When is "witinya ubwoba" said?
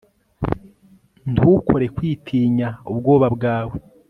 1.95-3.27